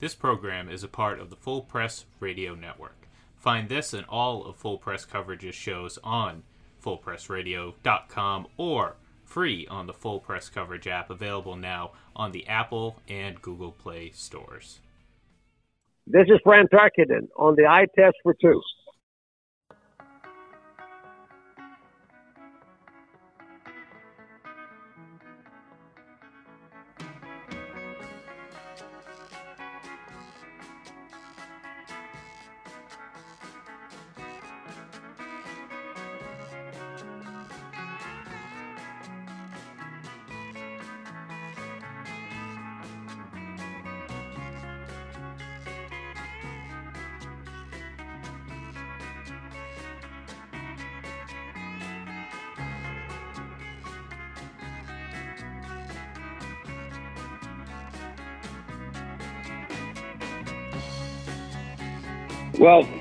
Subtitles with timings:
[0.00, 3.08] This program is a part of the Full Press Radio Network.
[3.36, 6.44] Find this and all of Full Press Coverage's shows on
[6.84, 13.42] fullpressradio.com or free on the Full Press Coverage app available now on the Apple and
[13.42, 14.78] Google Play stores.
[16.06, 18.62] This is Fran Tarkenton on the eye test for two.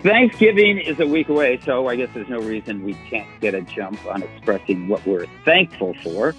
[0.07, 3.61] Thanksgiving is a week away, so I guess there's no reason we can't get a
[3.61, 6.33] jump on expressing what we're thankful for.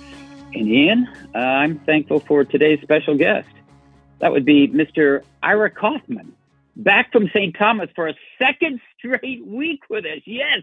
[0.54, 3.46] And Ian, uh, I'm thankful for today's special guest.
[4.20, 5.22] That would be Mr.
[5.42, 6.32] Ira Kaufman,
[6.76, 7.54] back from St.
[7.58, 10.22] Thomas for a second straight week with us.
[10.24, 10.62] Yes,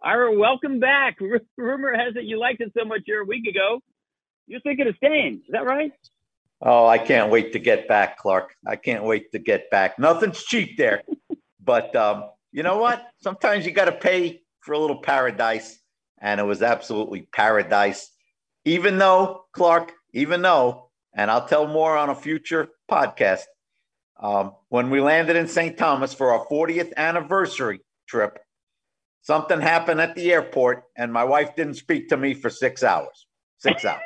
[0.00, 1.16] Ira, welcome back.
[1.20, 3.80] R- rumor has it you liked it so much here a week ago.
[4.46, 5.42] You're thinking of staying.
[5.44, 5.90] Is that right?
[6.62, 8.54] Oh, I can't wait to get back, Clark.
[8.64, 9.98] I can't wait to get back.
[9.98, 11.02] Nothing's cheap there.
[11.66, 13.04] But um, you know what?
[13.20, 15.76] Sometimes you got to pay for a little paradise,
[16.22, 18.08] and it was absolutely paradise.
[18.64, 23.42] Even though Clark, even though, and I'll tell more on a future podcast.
[24.22, 25.76] Um, when we landed in St.
[25.76, 28.38] Thomas for our 40th anniversary trip,
[29.22, 33.26] something happened at the airport, and my wife didn't speak to me for six hours.
[33.58, 34.00] Six hours.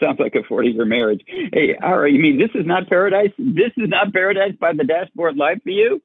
[0.00, 1.22] Sounds like a 40 year marriage.
[1.26, 2.12] Hey, all right.
[2.12, 3.32] You mean this is not paradise?
[3.38, 6.02] This is not paradise by the dashboard light for you?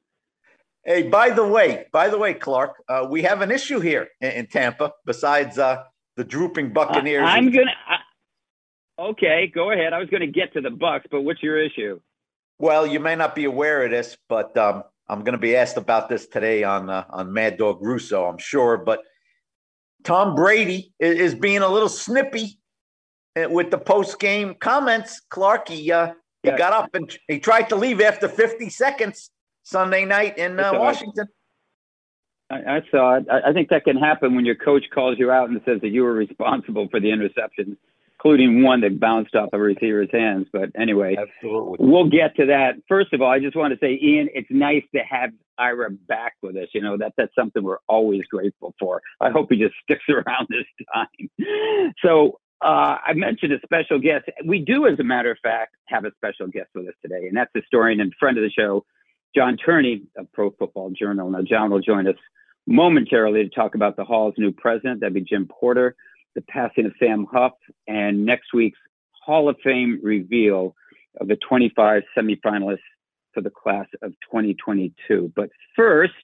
[0.84, 4.30] Hey, by the way, by the way, Clark, uh, we have an issue here in,
[4.32, 5.84] in Tampa besides uh,
[6.16, 7.22] the drooping Buccaneers.
[7.22, 7.72] Uh, I'm gonna.
[8.98, 9.92] okay, go ahead.
[9.92, 12.00] I was gonna get to the Bucks, but what's your issue?
[12.58, 15.76] Well, you may not be aware of this, but um, I'm going to be asked
[15.76, 18.76] about this today on uh, on Mad Dog Russo, I'm sure.
[18.76, 19.00] But
[20.02, 22.58] Tom Brady is, is being a little snippy
[23.36, 25.20] with the post game comments.
[25.30, 26.12] Clark, he uh,
[26.42, 26.58] he yeah.
[26.58, 29.30] got up and he tried to leave after 50 seconds
[29.62, 31.26] Sunday night in uh, Washington.
[32.50, 33.26] I, I, saw it.
[33.30, 35.88] I, I think that can happen when your coach calls you out and says that
[35.88, 37.76] you were responsible for the interceptions,
[38.18, 40.46] including one that bounced off a receiver's hands.
[40.52, 41.86] But anyway, Absolutely.
[41.86, 42.74] we'll get to that.
[42.86, 46.34] First of all, I just want to say, Ian, it's nice to have Ira back
[46.42, 46.68] with us.
[46.74, 49.00] You know that that's something we're always grateful for.
[49.20, 51.94] I hope he just sticks around this time.
[52.04, 54.24] So uh, I mentioned a special guest.
[54.46, 57.36] We do, as a matter of fact, have a special guest with us today, and
[57.36, 58.86] that's historian and friend of the show,
[59.36, 61.28] John Turney of Pro Football Journal.
[61.28, 62.16] Now, John will join us
[62.66, 65.94] momentarily to talk about the Hall's new president, that'd be Jim Porter,
[66.34, 67.52] the passing of Sam Huff,
[67.86, 68.78] and next week's
[69.22, 70.74] Hall of Fame reveal
[71.20, 72.78] of the 25 semifinalists
[73.34, 75.32] for the class of 2022.
[75.36, 76.14] But first,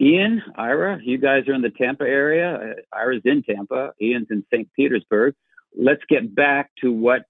[0.00, 2.54] Ian, Ira, you guys are in the Tampa area.
[2.54, 3.92] Uh, Ira's in Tampa.
[4.00, 4.68] Ian's in St.
[4.74, 5.34] Petersburg.
[5.76, 7.22] Let's get back to what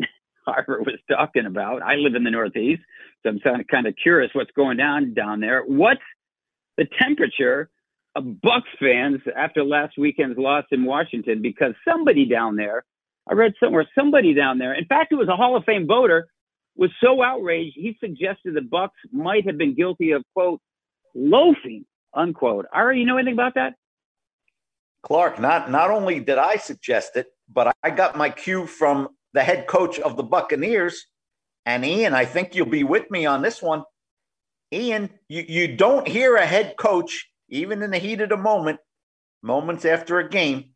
[0.46, 1.82] Ira was talking about.
[1.82, 2.82] I live in the Northeast,
[3.22, 5.62] so I'm kind of curious what's going on down there.
[5.62, 6.00] What's
[6.78, 7.68] the temperature
[8.16, 11.42] of Bucks fans after last weekend's loss in Washington?
[11.42, 12.84] Because somebody down there,
[13.28, 16.28] I read somewhere, somebody down there, in fact, it was a Hall of Fame voter,
[16.74, 20.60] was so outraged he suggested the Bucks might have been guilty of quote
[21.14, 22.66] loafing unquote.
[22.72, 23.74] Ira, you know anything about that?
[25.02, 29.42] Clark, not not only did I suggest it, but I got my cue from the
[29.42, 31.06] head coach of the Buccaneers.
[31.66, 33.84] And Ian, I think you'll be with me on this one.
[34.72, 38.80] Ian, you, you don't hear a head coach, even in the heat of the moment,
[39.42, 40.70] moments after a game,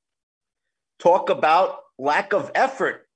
[0.98, 3.06] talk about lack of effort.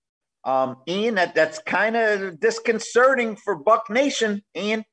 [0.44, 4.84] Um, Ian, that, that's kind of disconcerting for Buck Nation, Ian.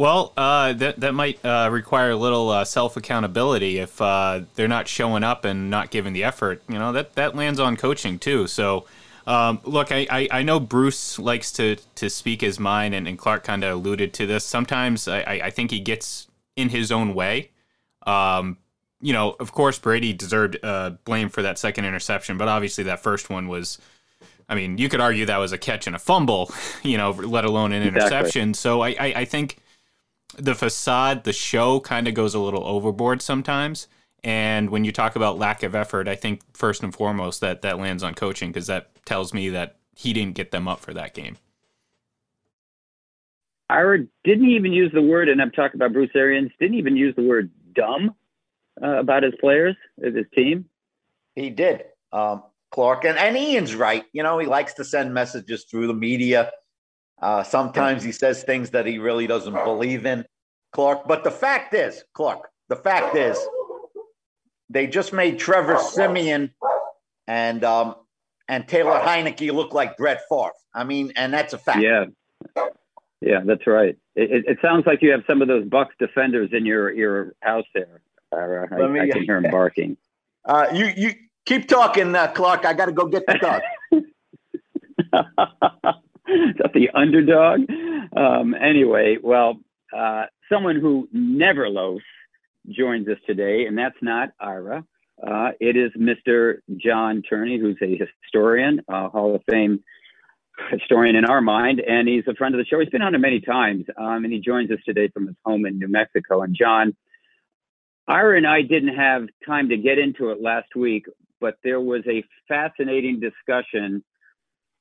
[0.00, 4.66] Well, uh, that that might uh, require a little uh, self accountability if uh, they're
[4.66, 6.62] not showing up and not giving the effort.
[6.70, 8.46] You know that that lands on coaching too.
[8.46, 8.86] So,
[9.26, 13.18] um, look, I, I, I, know Bruce likes to to speak his mind, and, and
[13.18, 14.42] Clark kind of alluded to this.
[14.42, 17.50] Sometimes I, I think he gets in his own way.
[18.06, 18.56] Um,
[19.02, 23.02] you know, of course, Brady deserved uh, blame for that second interception, but obviously that
[23.02, 23.76] first one was.
[24.48, 26.50] I mean, you could argue that was a catch and a fumble,
[26.82, 28.54] you know, let alone an interception.
[28.54, 29.59] So I, I, I think
[30.36, 33.88] the facade, the show kind of goes a little overboard sometimes.
[34.22, 37.78] And when you talk about lack of effort, I think first and foremost that that
[37.78, 41.14] lands on coaching because that tells me that he didn't get them up for that
[41.14, 41.36] game.
[43.70, 47.14] Ira didn't even use the word, and I'm talking about Bruce Arians, didn't even use
[47.14, 48.14] the word dumb
[48.82, 50.66] uh, about his players, his team.
[51.36, 52.42] He did, um,
[52.72, 53.04] Clark.
[53.04, 54.04] And, and Ian's right.
[54.12, 56.50] You know, he likes to send messages through the media.
[57.20, 60.24] Uh, sometimes he says things that he really doesn't believe in,
[60.72, 61.06] Clark.
[61.06, 63.38] But the fact is, Clark, the fact is,
[64.70, 66.52] they just made Trevor Siemian
[67.26, 67.96] and um,
[68.48, 70.52] and Taylor Heinicke look like Brett Favre.
[70.74, 71.80] I mean, and that's a fact.
[71.80, 72.06] Yeah,
[73.20, 73.96] yeah, that's right.
[74.16, 77.66] It, it, sounds like you have some of those Bucks defenders in your your house
[77.74, 78.00] there.
[78.32, 79.96] I, me, I, can hear them barking.
[80.44, 81.12] Uh, you you
[81.44, 82.64] keep talking, uh, Clark.
[82.64, 83.60] I got to go get the
[85.12, 85.94] dog.
[86.58, 87.60] That the underdog?
[88.16, 89.58] Um, anyway, well,
[89.96, 92.04] uh, someone who never loafs
[92.68, 94.84] joins us today, and that's not Ira.
[95.24, 96.58] Uh, it is Mr.
[96.76, 99.82] John Turney, who's a historian, Hall of Fame
[100.70, 102.78] historian in our mind, and he's a friend of the show.
[102.80, 105.66] He's been on it many times, um, and he joins us today from his home
[105.66, 106.42] in New Mexico.
[106.42, 106.94] And John,
[108.06, 111.06] Ira and I didn't have time to get into it last week,
[111.40, 114.04] but there was a fascinating discussion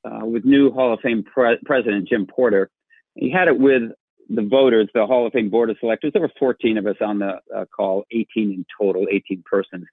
[0.06, 2.70] uh, with new Hall of Fame pre- President Jim Porter.
[3.16, 3.84] He had it with
[4.30, 6.14] the voters, the Hall of Fame Board of Selectors.
[6.14, 9.86] There were 14 of us on the uh, call, 18 in total, 18 persons.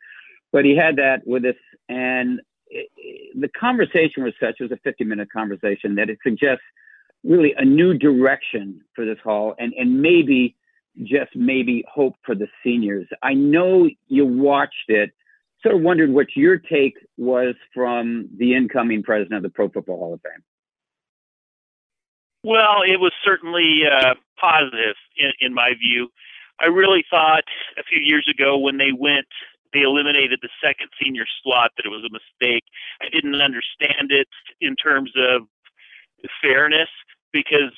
[0.52, 1.54] But he had that with us,
[1.88, 6.18] and it, it, the conversation was such, it was a 50 minute conversation, that it
[6.22, 6.64] suggests
[7.24, 10.54] really a new direction for this hall and, and maybe,
[11.02, 13.06] just maybe, hope for the seniors.
[13.22, 15.10] I know you watched it,
[15.62, 19.98] sort of wondered what your take was from the incoming president of the Pro Football
[19.98, 20.42] Hall of Fame.
[22.42, 26.08] Well, it was certainly uh, positive in, in my view.
[26.60, 27.44] I really thought
[27.76, 29.26] a few years ago when they went,
[29.72, 32.64] they eliminated the second senior slot that it was a mistake.
[33.02, 34.28] I didn't understand it
[34.60, 35.48] in terms of
[36.40, 36.88] fairness
[37.32, 37.74] because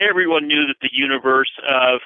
[0.00, 2.00] everyone knew that the universe of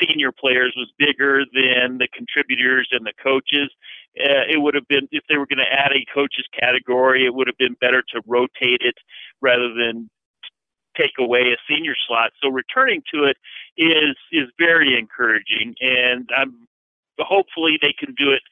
[0.00, 3.70] senior players was bigger than the contributors and the coaches.
[4.18, 7.34] Uh, it would have been if they were going to add a coaches category, it
[7.34, 8.94] would have been better to rotate it
[9.40, 10.08] rather than
[10.96, 12.32] take away a senior slot.
[12.42, 13.36] So returning to it
[13.76, 16.68] is is very encouraging, and I'm
[17.18, 18.42] hopefully they can do it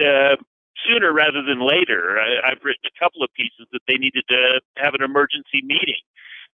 [0.00, 0.36] uh,
[0.86, 2.18] sooner rather than later.
[2.18, 6.02] I, I've written a couple of pieces that they needed to have an emergency meeting.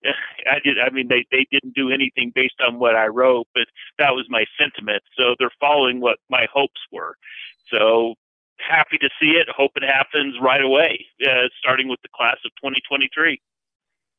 [0.51, 0.79] I did.
[0.79, 3.65] I mean, they they didn't do anything based on what I wrote, but
[3.99, 5.03] that was my sentiment.
[5.17, 7.17] So they're following what my hopes were.
[7.71, 8.15] So
[8.59, 9.49] happy to see it.
[9.49, 13.41] Hope it happens right away, uh, starting with the class of 2023.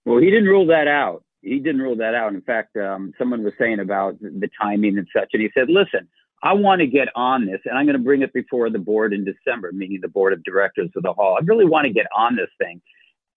[0.06, 1.24] Well, he didn't rule that out.
[1.42, 2.34] He didn't rule that out.
[2.34, 6.08] In fact, um, someone was saying about the timing and such, and he said, "Listen,
[6.42, 9.14] I want to get on this, and I'm going to bring it before the board
[9.14, 11.38] in December, meaning the board of directors of the hall.
[11.40, 12.82] I really want to get on this thing,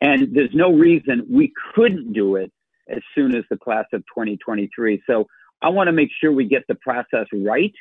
[0.03, 2.53] and there's no reason we couldn't do it
[2.89, 5.03] as soon as the class of 2023.
[5.07, 5.27] So
[5.63, 7.73] I want to make sure we get the process right,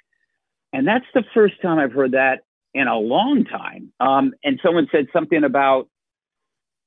[0.72, 3.92] and that's the first time I've heard that in a long time.
[4.00, 5.90] Um, and someone said something about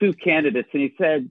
[0.01, 1.31] two candidates, and he said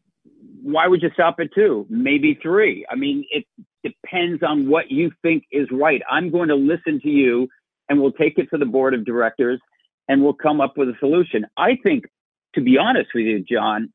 [0.62, 1.86] why would you stop at two?
[1.90, 2.86] Maybe three.
[2.90, 3.46] I mean, it
[3.84, 6.02] depends on what you think is right.
[6.10, 7.50] I'm going to listen to you
[7.90, 9.60] and we'll take it to the board of directors
[10.08, 11.46] and we'll come up with a solution.
[11.58, 12.06] I think,
[12.56, 13.92] to be honest with you, John,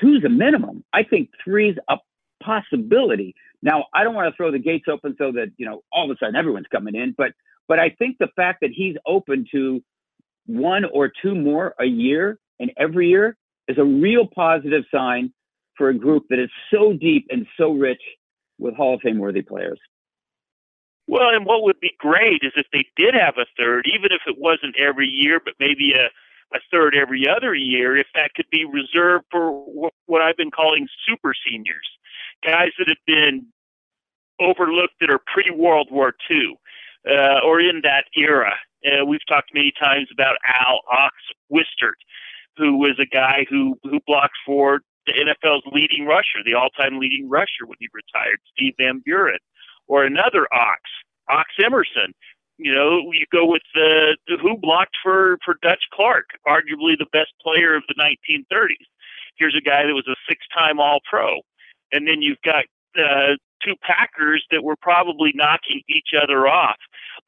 [0.00, 0.84] two's a minimum.
[0.92, 1.96] I think three's a
[2.42, 3.34] possibility.
[3.62, 6.14] Now, I don't want to throw the gates open so that, you know, all of
[6.14, 7.32] a sudden everyone's coming in, but
[7.68, 9.82] but I think the fact that he's open to
[10.46, 15.32] one or two more a year and every year is a real positive sign
[15.76, 18.00] for a group that is so deep and so rich
[18.58, 19.80] with Hall of Fame worthy players.
[21.08, 24.22] Well, and what would be great is if they did have a third, even if
[24.26, 26.08] it wasn't every year, but maybe a,
[26.54, 29.50] a third every other year, if that could be reserved for
[30.06, 31.88] what I've been calling super seniors,
[32.44, 33.46] guys that have been
[34.40, 36.58] overlooked that are pre World War II
[37.08, 38.52] uh, or in that era.
[38.84, 41.14] Uh, we've talked many times about Al Ox
[41.52, 41.98] Wistert,
[42.56, 47.28] who was a guy who who blocked for the NFL's leading rusher, the all-time leading
[47.28, 49.38] rusher when he retired, Steve Van Buren,
[49.86, 50.80] or another Ox,
[51.30, 52.12] Ox Emerson.
[52.58, 57.06] You know, you go with the, the who blocked for for Dutch Clark, arguably the
[57.12, 58.88] best player of the 1930s.
[59.36, 61.40] Here's a guy that was a six-time All-Pro,
[61.92, 62.64] and then you've got
[62.96, 66.78] uh, two Packers that were probably knocking each other off.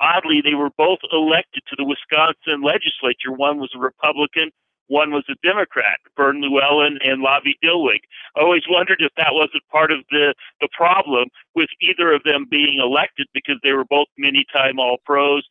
[0.01, 3.33] Oddly, they were both elected to the Wisconsin legislature.
[3.37, 4.51] One was a Republican,
[4.89, 8.01] one was a Democrat, Vern Lewellen and Lavvie Dilweg.
[8.37, 12.47] I always wondered if that wasn't part of the, the problem with either of them
[12.51, 15.45] being elected because they were both many time All Pros,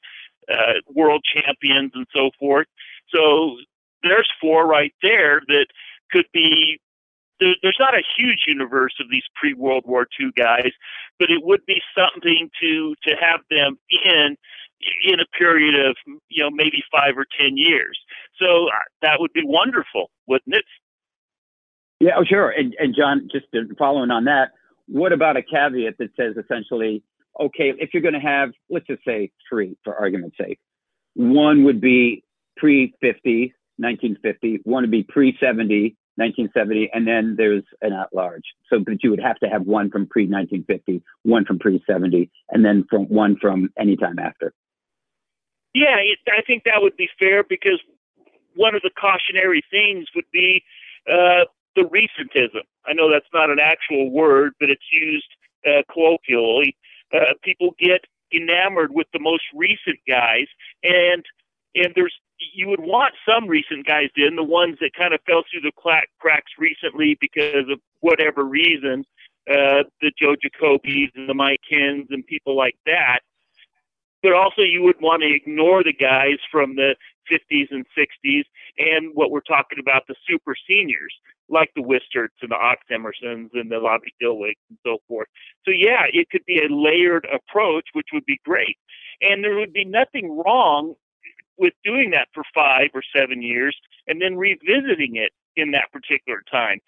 [0.52, 2.68] uh, world champions, and so forth.
[3.14, 3.58] So
[4.04, 5.68] there's four right there that
[6.12, 6.80] could be
[7.40, 10.72] there, there's not a huge universe of these pre World War II guys,
[11.20, 14.38] but it would be something to to have them in
[15.04, 15.96] in a period of
[16.30, 17.98] you know maybe five or ten years.
[18.40, 20.66] So uh, that would be wonderful, wouldn't it?
[22.00, 22.50] Yeah, oh, sure.
[22.50, 23.46] And, and John, just
[23.78, 24.52] following on that,
[24.88, 27.04] what about a caveat that says essentially,
[27.40, 30.60] okay, if you're going to have, let's just say three for argument's sake,
[31.16, 32.24] one would be
[32.56, 38.44] pre 50, 1950, one would be pre 70, 1970, and then there's an at large.
[38.70, 42.30] So, but you would have to have one from pre 1950, one from pre 70,
[42.50, 44.54] and then from one from any time after.
[45.74, 47.80] Yeah, it, I think that would be fair because
[48.56, 50.64] one of the cautionary things would be
[51.08, 51.46] uh,
[51.76, 52.64] the recentism.
[52.86, 55.28] I know that's not an actual word, but it's used
[55.68, 56.76] uh, colloquially.
[57.14, 60.48] Uh, people get enamored with the most recent guys,
[60.84, 61.24] and
[61.76, 62.16] and there's
[62.54, 65.72] you would want some recent guys in the ones that kind of fell through the
[66.20, 69.06] cracks recently because of whatever reason,
[69.50, 73.20] uh, the Joe Jacobys and the Mike Kenns and people like that.
[74.24, 76.96] But also, you would want to ignore the guys from the
[77.32, 78.44] 50s and 60s
[78.78, 81.14] and what we're talking about the super seniors
[81.50, 85.28] like the Wisterts and the Ox Emersons and the Lavvie Dilwegs and so forth.
[85.66, 88.78] So yeah, it could be a layered approach, which would be great.
[89.22, 90.96] And there would be nothing wrong
[91.58, 93.76] with doing that for five or seven years
[94.08, 96.80] and then revisiting it in that particular time.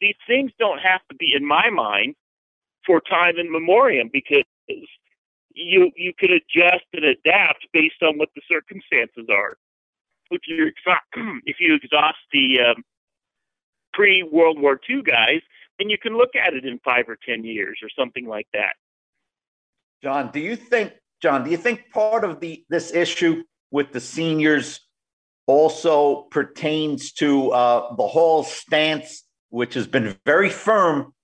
[0.00, 2.14] These things don't have to be, in my mind,
[2.86, 4.44] for time in memoriam because
[5.58, 9.56] you you can adjust and adapt based on what the circumstances are.
[10.30, 10.70] If you
[11.44, 12.82] if you exhaust the um,
[13.92, 15.40] pre World War II guys,
[15.78, 18.74] then you can look at it in five or ten years or something like that.
[20.02, 24.00] John, do you think John, do you think part of the this issue with the
[24.00, 24.80] seniors
[25.46, 31.14] also pertains to uh, the Hall stance, which has been very firm,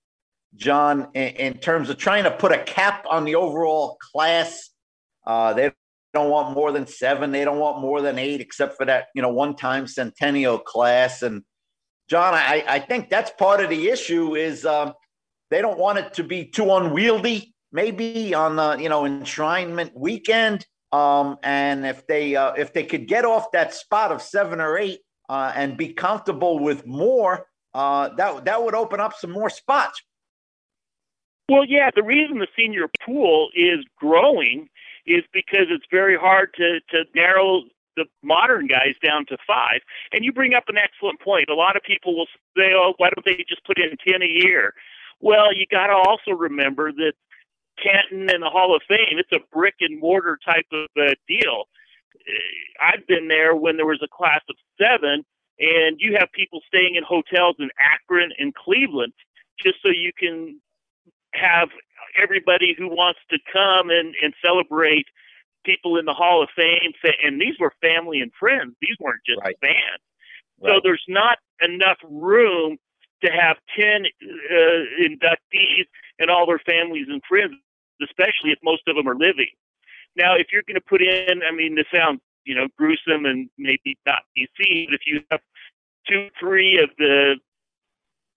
[0.55, 4.71] John, in, in, terms of trying to put a cap on the overall class.
[5.27, 5.71] Uh, they
[6.13, 7.31] don't want more than seven.
[7.31, 11.21] They don't want more than eight, except for that, you know, one-time centennial class.
[11.21, 11.43] And
[12.09, 14.93] John, I, I think that's part of the issue is um,
[15.51, 17.53] they don't want it to be too unwieldy.
[17.71, 23.07] Maybe on the you know enshrinement weekend, um, and if they uh, if they could
[23.07, 28.09] get off that spot of seven or eight uh, and be comfortable with more, uh,
[28.15, 30.01] that that would open up some more spots.
[31.49, 34.69] Well, yeah, the reason the senior pool is growing
[35.05, 37.63] is because it's very hard to to narrow
[37.97, 39.81] the modern guys down to five.
[40.13, 41.49] And you bring up an excellent point.
[41.49, 44.31] A lot of people will say, "Oh, why don't they just put in ten a
[44.45, 44.73] year?"
[45.19, 47.13] Well, you got to also remember that
[47.81, 51.65] Canton and the Hall of Fame, it's a brick and mortar type of uh, deal.
[52.15, 55.23] Uh, I've been there when there was a class of seven,
[55.59, 59.13] and you have people staying in hotels in Akron and Cleveland
[59.59, 60.59] just so you can
[61.33, 61.69] have
[62.21, 65.05] everybody who wants to come and, and celebrate
[65.65, 66.93] people in the Hall of Fame.
[67.23, 69.55] And these were family and friends, these weren't just right.
[69.61, 70.01] fans.
[70.61, 70.73] Right.
[70.75, 72.77] So there's not enough room
[73.23, 74.55] to have 10 uh,
[75.01, 75.85] inductees
[76.19, 77.53] and all their families and friends,
[78.01, 79.49] especially if most of them are living.
[80.15, 83.49] Now, if you're going to put in, I mean, this sounds, you know, gruesome and
[83.57, 85.41] maybe not PC, but if you have
[86.07, 87.35] two, three of the,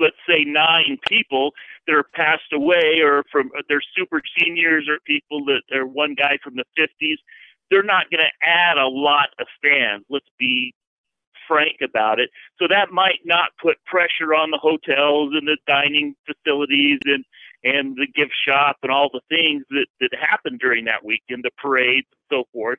[0.00, 1.52] let's say, nine people
[1.86, 6.38] that are passed away or from, they're super seniors or people that are one guy
[6.42, 7.16] from the 50s,
[7.70, 10.04] they're not going to add a lot of fans.
[10.08, 10.74] Let's be
[11.48, 12.30] frank about it.
[12.58, 17.24] So that might not put pressure on the hotels and the dining facilities and
[17.64, 21.50] and the gift shop and all the things that that happen during that weekend, the
[21.56, 22.78] parades and so forth.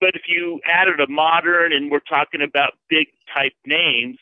[0.00, 4.18] But if you added a modern and we're talking about big type names,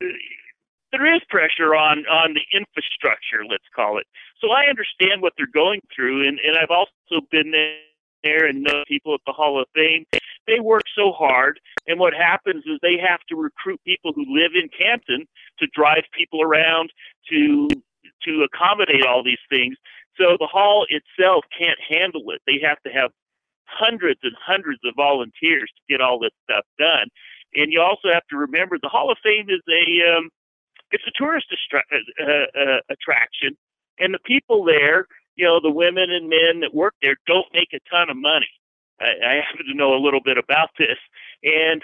[0.00, 4.06] there is pressure on on the infrastructure, let's call it.
[4.40, 7.76] So I understand what they're going through, and and I've also been there
[8.22, 10.06] there and know people at the Hall of Fame.
[10.46, 14.52] They work so hard, and what happens is they have to recruit people who live
[14.54, 15.26] in Canton
[15.58, 16.90] to drive people around
[17.30, 17.68] to
[18.24, 19.76] to accommodate all these things.
[20.16, 22.42] So the hall itself can't handle it.
[22.46, 23.10] They have to have
[23.66, 27.08] hundreds and hundreds of volunteers to get all this stuff done.
[27.54, 30.30] And you also have to remember the Hall of Fame is a um,
[30.90, 31.78] it's a tourist uh,
[32.22, 33.56] uh, uh, attraction,
[33.98, 35.06] and the people there
[35.38, 38.48] you know, the women and men that work there don't make a ton of money.
[39.00, 40.98] I, I happen to know a little bit about this,
[41.44, 41.80] and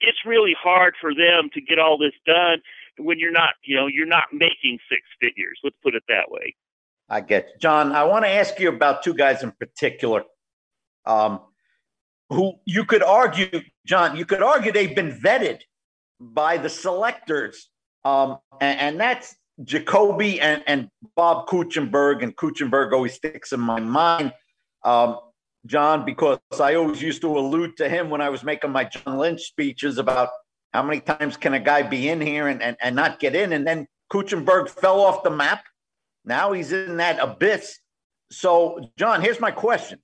[0.00, 2.58] it's really hard for them to get all this done
[2.98, 5.58] when you're not, you know, you're not making six figures.
[5.62, 6.56] Let's put it that way.
[7.08, 7.60] I get you.
[7.60, 7.92] John.
[7.92, 10.24] I want to ask you about two guys in particular,
[11.06, 11.40] um,
[12.28, 14.16] who you could argue, John.
[14.16, 15.60] You could argue they've been vetted
[16.18, 17.70] by the selectors
[18.04, 22.22] um, and, and, that's Jacoby and, and Bob Kuechenberg.
[22.22, 24.32] And Kuechenberg always sticks in my mind,
[24.84, 25.18] um,
[25.66, 29.18] John, because I always used to allude to him when I was making my John
[29.18, 30.30] Lynch speeches about
[30.72, 33.52] how many times can a guy be in here and, and, and not get in?
[33.52, 35.64] And then Kuechenberg fell off the map.
[36.24, 37.78] Now he's in that abyss.
[38.30, 39.98] So, John, here's my question.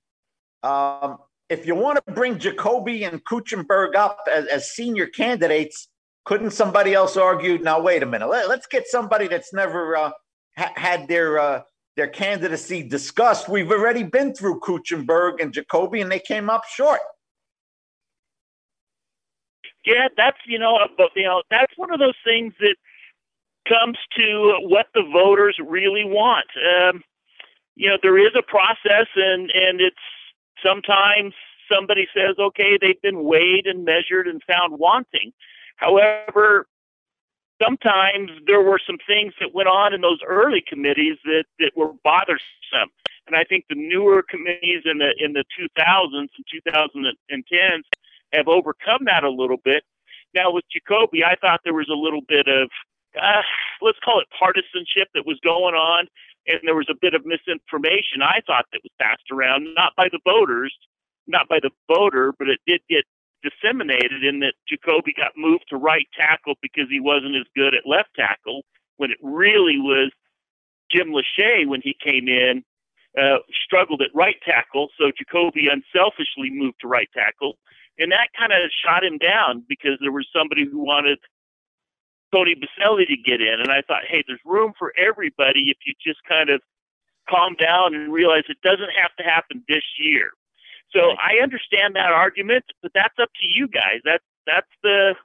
[0.63, 1.17] Um,
[1.49, 5.87] if you want to bring Jacoby and Kuechenberg up as, as senior candidates,
[6.27, 7.57] couldn't somebody else argue?
[7.57, 8.27] Now, wait a minute.
[8.27, 10.11] Let, us get somebody that's never uh,
[10.57, 11.61] ha- had their uh,
[11.95, 13.47] their candidacy discussed.
[13.47, 16.99] We've already been through Kuechenberg and Jacoby, and they came up short.
[19.85, 20.77] Yeah, that's you know,
[21.15, 22.75] you know, that's one of those things that
[23.65, 26.47] comes to what the voters really want.
[26.57, 27.03] Um,
[27.75, 29.95] you know, there is a process, and and it's
[30.61, 31.33] sometimes
[31.71, 35.31] somebody says, okay, they've been weighed and measured and found wanting.
[35.77, 36.67] However,
[37.61, 41.93] sometimes there were some things that went on in those early committees that, that were
[42.03, 42.91] bothersome.
[43.25, 46.29] And I think the newer committees in the in the 2000s
[47.29, 47.83] and 2010s
[48.33, 49.83] have overcome that a little bit.
[50.33, 52.69] Now with Jacoby, I thought there was a little bit of
[53.21, 53.41] uh,
[53.81, 56.07] let's call it partisanship that was going on,
[56.45, 58.21] and there was a bit of misinformation.
[58.21, 60.73] I thought that was passed around, not by the voters,
[61.27, 63.03] not by the voter, but it did get
[63.43, 67.87] disseminated in that Jacoby got moved to right tackle because he wasn't as good at
[67.87, 68.63] left tackle
[68.97, 70.11] when it really was
[70.91, 72.63] Jim Lachey when he came in
[73.17, 74.89] uh, struggled at right tackle.
[74.97, 77.57] So Jacoby unselfishly moved to right tackle.
[77.99, 81.17] And that kind of shot him down because there was somebody who wanted
[82.33, 83.59] Tony Boselli to get in.
[83.59, 86.61] And I thought, hey, there's room for everybody if you just kind of
[87.29, 90.31] calm down and realize it doesn't have to happen this year.
[90.93, 94.01] So I understand that argument, but that's up to you guys.
[94.05, 95.15] That's that's the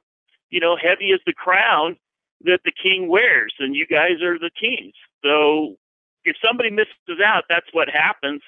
[0.50, 1.97] you know heavy is the crown
[2.45, 4.95] that the king wears, and you guys are the kings.
[5.25, 5.76] So
[6.25, 8.42] if somebody misses out, that's what happens.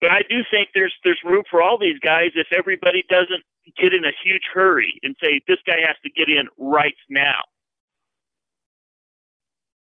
[0.00, 3.42] But I do think there's there's room for all these guys if everybody doesn't
[3.76, 7.42] get in a huge hurry and say this guy has to get in right now.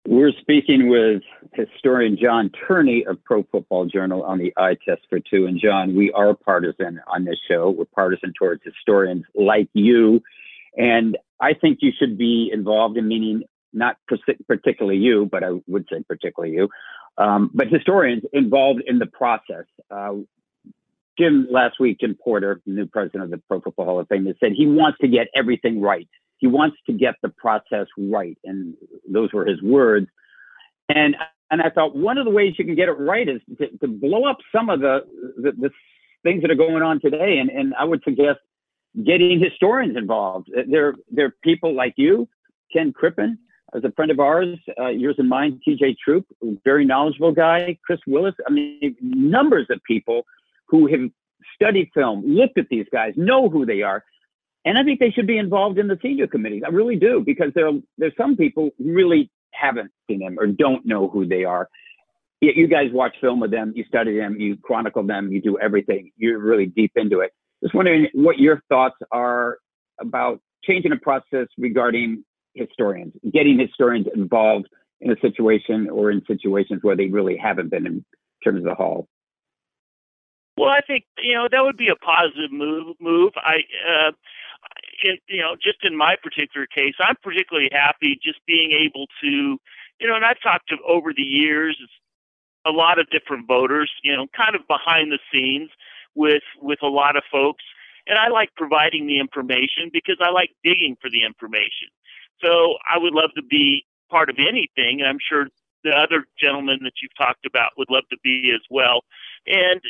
[0.06, 1.22] We're speaking with
[1.54, 5.46] historian John Turney of Pro Football Journal on the eye test for two.
[5.46, 7.70] And John, we are partisan on this show.
[7.70, 10.22] We're partisan towards historians like you.
[10.76, 13.98] And I think you should be involved in meaning not
[14.48, 16.70] particularly you, but I would say particularly you,
[17.18, 19.66] um, but historians involved in the process.
[19.90, 20.16] Uh,
[21.18, 24.36] Jim last week, Jim Porter, new president of the Pro Football Hall of Fame, has
[24.40, 26.10] said he wants to get everything right
[26.44, 28.74] he wants to get the process right, and
[29.10, 30.08] those were his words.
[30.90, 31.16] And
[31.50, 33.88] and I thought one of the ways you can get it right is to, to
[33.88, 35.06] blow up some of the,
[35.38, 35.70] the, the
[36.22, 37.38] things that are going on today.
[37.40, 38.40] And and I would suggest
[39.06, 40.50] getting historians involved.
[40.70, 42.28] There there are people like you,
[42.74, 43.40] Ken Crippen,
[43.74, 46.26] as a friend of ours, uh, yours and mine, TJ Troup,
[46.66, 48.36] very knowledgeable guy, Chris Willis.
[48.46, 50.26] I mean, numbers of people
[50.68, 51.10] who have
[51.56, 54.04] studied film, looked at these guys, know who they are,
[54.66, 56.64] and I think they should be involved in the senior committees.
[56.66, 60.86] I really do, because there there's some people who really haven't seen them or don't
[60.86, 61.70] know who they are.
[62.42, 66.12] You guys watch film with them, you study them, you chronicle them, you do everything.
[66.18, 67.32] You're really deep into it.
[67.62, 69.60] Just wondering what your thoughts are
[70.02, 74.68] about changing the process regarding historians, getting historians involved
[75.00, 78.06] in a situation or in situations where they really haven't been in
[78.44, 79.08] terms of the hall.
[80.58, 82.96] Well, I think you know that would be a positive move.
[83.00, 83.34] Move.
[83.38, 83.56] I
[83.90, 84.12] uh,
[85.04, 89.58] in, you know, just in my particular case, I'm particularly happy just being able to,
[90.00, 91.78] you know, and I've talked to over the years
[92.66, 95.70] a lot of different voters, you know, kind of behind the scenes
[96.16, 97.64] with with a lot of folks,
[98.08, 101.90] and I like providing the information because I like digging for the information.
[102.44, 105.48] So I would love to be part of anything, and I'm sure
[105.84, 109.02] the other gentlemen that you've talked about would love to be as well.
[109.46, 109.82] And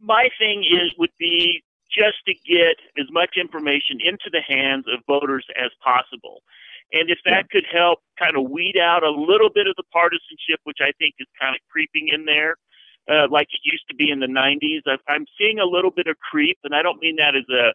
[0.00, 5.00] my thing is would be just to get as much information into the hands of
[5.06, 6.42] voters as possible.
[6.92, 7.52] And if that yeah.
[7.52, 11.14] could help kind of weed out a little bit of the partisanship, which I think
[11.18, 12.56] is kind of creeping in there,
[13.10, 16.18] uh, like it used to be in the 90s, I'm seeing a little bit of
[16.18, 17.72] creep, and I don't mean that as a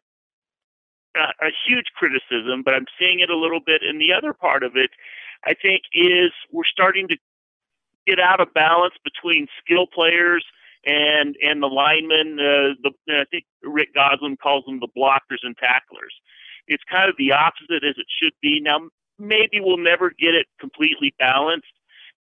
[1.16, 3.82] a huge criticism, but I'm seeing it a little bit.
[3.82, 4.92] And the other part of it,
[5.46, 7.18] I think, is we're starting to
[8.06, 10.46] get out of balance between skill players
[10.86, 12.40] and and the linemen.
[12.40, 16.14] Uh, the I think Rick Gosselin calls them the blockers and tacklers.
[16.68, 18.60] It's kind of the opposite as it should be.
[18.62, 21.74] Now maybe we'll never get it completely balanced,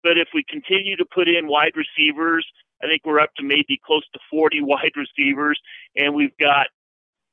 [0.02, 2.46] but if we continue to put in wide receivers,
[2.82, 5.60] I think we're up to maybe close to 40 wide receivers,
[5.96, 6.68] and we've got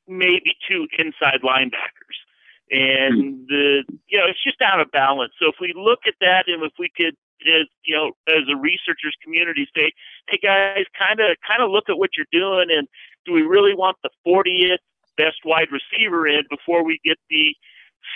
[0.07, 2.17] maybe two inside linebackers.
[2.69, 5.33] and the you know it's just out of balance.
[5.39, 7.15] So if we look at that, and if we could,
[7.47, 9.91] as you know, as a researchers community, say,
[10.30, 12.88] hey guys, kind of kind of look at what you're doing, and
[13.25, 14.82] do we really want the 40th
[15.17, 17.56] best wide receiver in before we get the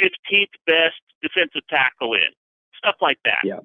[0.02, 2.30] 15th best defensive tackle in?
[2.78, 3.42] Stuff like that.
[3.44, 3.60] Yeah,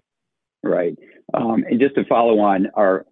[0.62, 0.96] right.
[1.34, 3.06] Um, and just to follow on our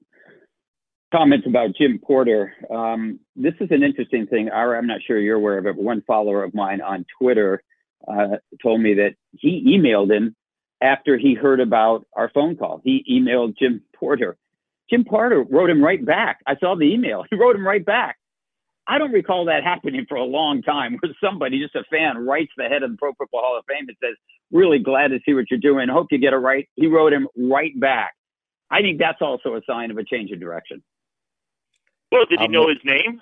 [1.13, 2.53] comments about Jim Porter.
[2.71, 4.51] Um, this is an interesting thing.
[4.51, 7.63] I'm not sure you're aware of it, but one follower of mine on Twitter
[8.07, 10.37] uh, told me that he emailed him
[10.81, 12.81] after he heard about our phone call.
[12.85, 14.37] He emailed Jim Porter.
[14.91, 16.39] Jim Porter wrote him right back.
[16.47, 17.25] I saw the email.
[17.31, 18.17] He wrote him right back.
[18.87, 22.53] I don't recall that happening for a long time where somebody, just a fan, writes
[22.57, 24.17] the head of the Pro Football Hall of Fame and says,
[24.51, 25.91] Really glad to see what you're doing.
[25.91, 26.67] Hope you get it right.
[26.75, 28.15] He wrote him right back.
[28.71, 30.83] I think that's also a sign of a change of direction.
[32.11, 33.21] Well, did he um, know his name?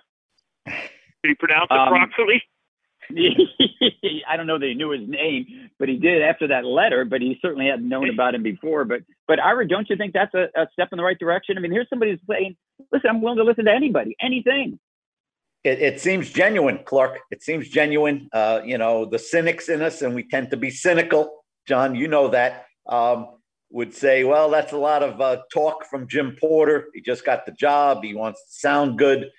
[0.66, 0.74] Did
[1.30, 2.42] he pronounce it um, properly?
[4.28, 7.04] I don't know that he knew his name, but he did after that letter.
[7.04, 8.84] But he certainly hadn't known about him before.
[8.84, 11.56] But but Ira, don't you think that's a, a step in the right direction?
[11.56, 12.56] I mean, here's somebody who's saying,
[12.92, 14.78] "Listen, I'm willing to listen to anybody, anything."
[15.64, 17.20] It, it seems genuine, Clark.
[17.30, 18.28] It seems genuine.
[18.32, 21.44] Uh, you know, the cynics in us, and we tend to be cynical.
[21.66, 22.66] John, you know that.
[22.86, 23.28] Um,
[23.70, 26.86] would say, well, that's a lot of uh, talk from Jim Porter.
[26.94, 28.04] He just got the job.
[28.04, 29.30] He wants to sound good.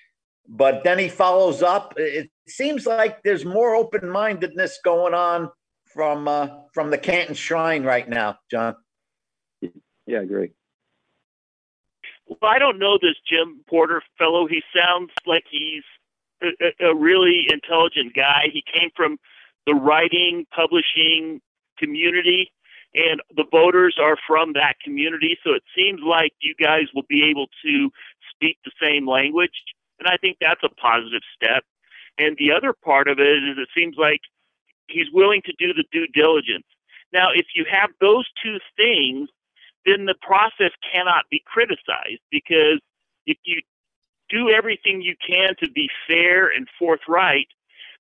[0.47, 1.93] But then he follows up.
[1.97, 5.49] It seems like there's more open mindedness going on
[5.86, 8.75] from uh, from the Canton Shrine right now, John.
[9.62, 10.51] Yeah, I agree.
[12.27, 14.47] Well, I don't know this Jim Porter fellow.
[14.47, 15.83] He sounds like he's
[16.41, 18.47] a, a really intelligent guy.
[18.51, 19.17] He came from
[19.65, 21.41] the writing, publishing
[21.77, 22.51] community
[22.97, 25.38] and the voters are from that community.
[25.43, 27.89] So it seems like you guys will be able to
[28.33, 29.51] speak the same language.
[29.99, 31.63] And I think that's a positive step.
[32.17, 34.21] And the other part of it is it seems like
[34.88, 36.65] he's willing to do the due diligence.
[37.13, 39.30] Now, if you have those two things,
[39.86, 42.80] then the process cannot be criticized because
[43.25, 43.62] if you
[44.30, 47.47] do everything you can to be fair and forthright,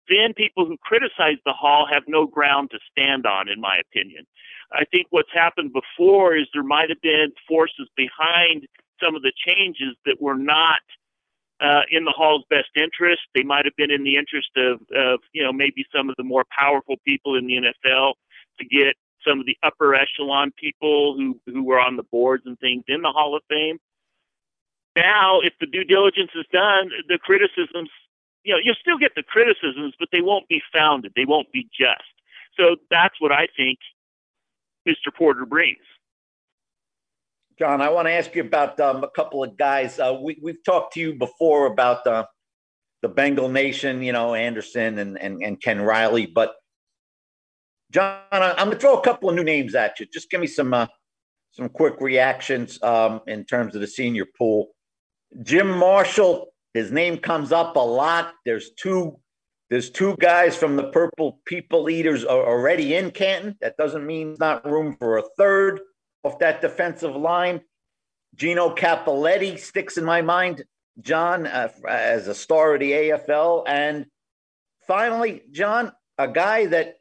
[0.09, 4.25] then people who criticize the hall have no ground to stand on, in my opinion.
[4.71, 8.67] I think what's happened before is there might have been forces behind
[9.03, 10.79] some of the changes that were not
[11.59, 13.21] uh, in the hall's best interest.
[13.33, 16.23] They might have been in the interest of, of, you know, maybe some of the
[16.23, 18.13] more powerful people in the NFL
[18.59, 18.95] to get
[19.27, 23.01] some of the upper echelon people who, who were on the boards and things in
[23.01, 23.77] the Hall of Fame.
[24.95, 27.89] Now, if the due diligence is done, the criticisms,
[28.43, 31.13] you know, you'll still get the criticisms, but they won't be founded.
[31.15, 32.01] They won't be just.
[32.57, 33.79] So that's what I think
[34.87, 35.13] Mr.
[35.15, 35.83] Porter brings.
[37.59, 39.99] John, I want to ask you about um, a couple of guys.
[39.99, 42.25] Uh, we, we've talked to you before about uh,
[43.01, 46.27] the Bengal Nation, you know, Anderson and, and, and Ken Riley.
[46.27, 46.53] But,
[47.91, 50.05] John, I'm going to throw a couple of new names at you.
[50.05, 50.85] Just give me some uh,
[51.51, 54.67] some quick reactions um, in terms of the senior pool.
[55.41, 58.33] Jim Marshall, his name comes up a lot.
[58.45, 59.17] There's two
[59.71, 63.57] there's two guys from the Purple People Eaters already in Canton.
[63.61, 65.81] That doesn't mean not room for a third
[66.23, 67.61] off that defensive line.
[68.35, 70.63] Gino Cappelletti sticks in my mind,
[71.01, 73.63] John, uh, as a star of the AFL.
[73.67, 74.05] And
[74.85, 76.99] finally, John, a guy that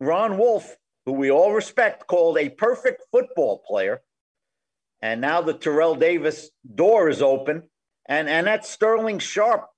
[0.00, 4.00] Ron Wolf, who we all respect, called a perfect football player.
[5.02, 7.64] And now the Terrell Davis door is open.
[8.06, 9.68] And, and that's Sterling Sharpe.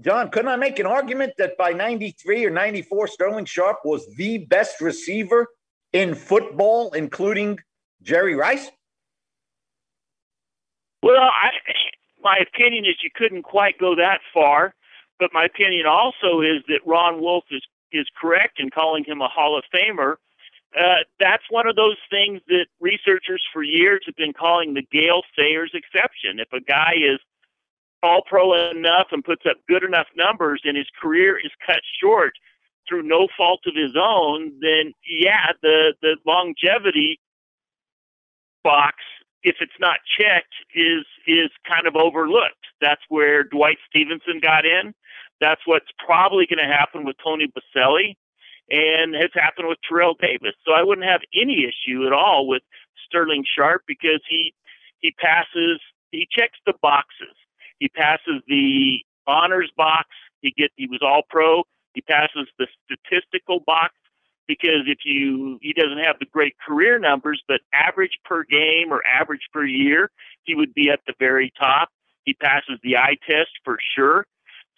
[0.00, 4.38] John, couldn't I make an argument that by 93 or 94, Sterling Sharpe was the
[4.38, 5.48] best receiver
[5.92, 7.58] in football, including
[8.02, 8.70] Jerry Rice?
[11.02, 11.50] Well, I,
[12.22, 14.74] my opinion is you couldn't quite go that far,
[15.18, 19.28] but my opinion also is that Ron Wolf is, is correct in calling him a
[19.28, 20.16] Hall of Famer.
[20.78, 25.22] Uh, that's one of those things that researchers for years have been calling the Gale
[25.36, 26.38] Sayers exception.
[26.38, 27.18] If a guy is
[28.02, 32.32] all pro enough and puts up good enough numbers and his career is cut short
[32.88, 37.18] through no fault of his own, then yeah, the, the longevity
[38.64, 38.96] box,
[39.42, 42.66] if it's not checked, is is kind of overlooked.
[42.80, 44.94] That's where Dwight Stephenson got in.
[45.40, 48.16] That's what's probably going to happen with Tony Boselli
[48.70, 50.54] and has happened with Terrell Davis.
[50.66, 52.62] So I wouldn't have any issue at all with
[53.06, 54.54] Sterling Sharpe because he
[55.00, 55.80] he passes
[56.12, 57.34] he checks the boxes.
[57.78, 60.08] He passes the honors box.
[60.42, 61.64] He get he was all pro.
[61.94, 63.94] He passes the statistical box
[64.50, 69.00] because if you he doesn't have the great career numbers, but average per game or
[69.06, 70.10] average per year,
[70.42, 71.88] he would be at the very top.
[72.24, 74.26] He passes the eye test for sure.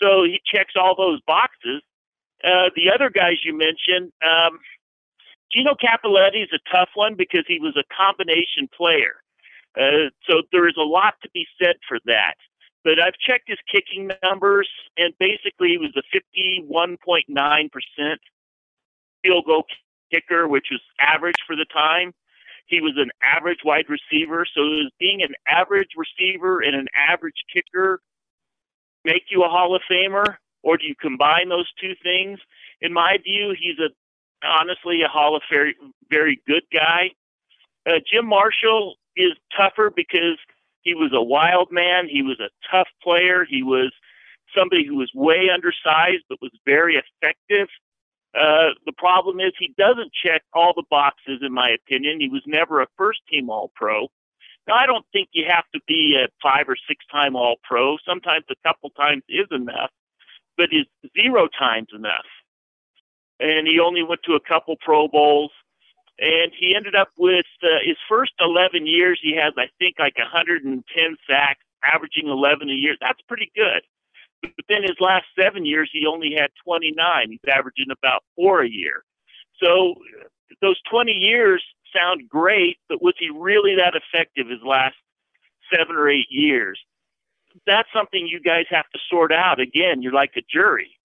[0.02, 1.80] So he checks all those boxes.
[2.44, 4.58] uh, the other guys you mentioned, um,
[5.50, 9.22] Gino Cappelletti is a tough one because he was a combination player.
[9.78, 12.34] Uh, so there is a lot to be said for that.
[12.84, 18.18] But I've checked his kicking numbers, and basically he was a 51.9%
[19.22, 19.64] field goal
[20.12, 22.12] kicker, which was average for the time.
[22.66, 24.46] He was an average wide receiver.
[24.54, 28.00] So was being an average receiver and an average kicker
[29.04, 32.38] make you a Hall of Famer, or do you combine those two things?
[32.80, 33.90] In my view, he's a
[34.46, 35.76] honestly a Hall of very
[36.10, 37.10] very good guy.
[37.86, 40.38] Uh, Jim Marshall is tougher because
[40.82, 42.08] he was a wild man.
[42.08, 43.44] He was a tough player.
[43.48, 43.92] He was
[44.56, 47.68] somebody who was way undersized but was very effective.
[48.34, 52.20] Uh, the problem is he doesn't check all the boxes, in my opinion.
[52.20, 54.08] He was never a first team All Pro.
[54.66, 57.96] Now, I don't think you have to be a five or six time All Pro.
[58.06, 59.90] Sometimes a couple times is enough,
[60.56, 60.86] but is
[61.20, 62.24] zero times enough?
[63.40, 65.50] And he only went to a couple Pro Bowls.
[66.18, 70.16] And he ended up with uh, his first 11 years, he has, I think, like
[70.16, 70.84] 110
[71.26, 72.94] sacks, averaging 11 a year.
[73.00, 73.82] That's pretty good.
[74.42, 77.30] But then his last seven years, he only had 29.
[77.30, 79.04] He's averaging about four a year.
[79.62, 79.94] So
[80.60, 81.62] those 20 years
[81.94, 84.96] sound great, but was he really that effective his last
[85.72, 86.80] seven or eight years?
[87.66, 89.60] That's something you guys have to sort out.
[89.60, 90.96] Again, you're like a jury.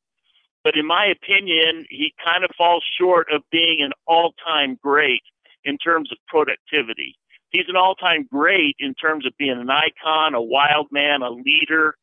[0.63, 5.21] But in my opinion, he kind of falls short of being an all time great
[5.63, 7.15] in terms of productivity.
[7.51, 11.29] He's an all time great in terms of being an icon, a wild man, a
[11.29, 11.95] leader,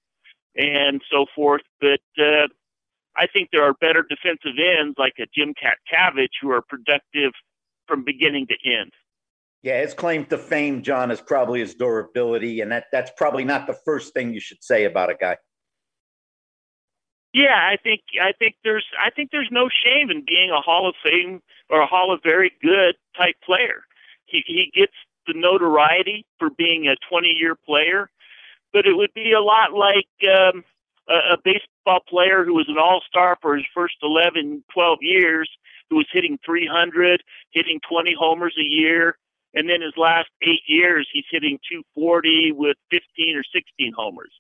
[0.57, 1.63] and so forth.
[1.81, 2.49] But uh,
[3.17, 7.33] I think there are better defensive ends like a Jim Katcavage who are productive
[7.87, 8.93] from beginning to end.
[9.63, 13.67] Yeah, his claim to fame, John, is probably his durability, and that that's probably not
[13.67, 15.37] the first thing you should say about a guy.
[17.33, 20.89] Yeah, I think I think there's I think there's no shame in being a Hall
[20.89, 21.41] of Fame
[21.71, 23.85] or a Hall of Very Good type player.
[24.27, 24.93] He he gets
[25.27, 28.11] the notoriety for being a 20 year player,
[28.75, 30.65] but it would be a lot like um,
[31.09, 35.49] a, a baseball player who was an all star for his first 11, 12 years
[35.89, 39.17] who was hitting 300, hitting 20 homers a year.
[39.55, 44.33] And then his last eight years, he's hitting 240 with 15 or 16 homers.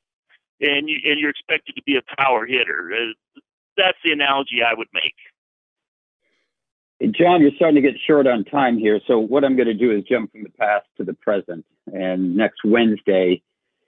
[0.60, 2.90] And, you, and you're expected to be a power hitter.
[2.92, 3.40] Uh,
[3.76, 5.14] that's the analogy I would make.
[7.12, 9.00] John, you're starting to get short on time here.
[9.06, 11.64] So, what I'm going to do is jump from the past to the present.
[11.92, 13.42] And next Wednesday,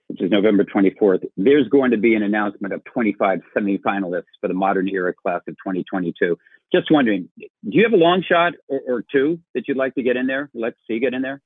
[0.07, 4.53] which is November 24th, there's going to be an announcement of 25 semifinalists for the
[4.53, 6.37] modern era class of 2022.
[6.73, 10.03] Just wondering, do you have a long shot or, or two that you'd like to
[10.03, 10.49] get in there?
[10.53, 11.41] Let's see get in there.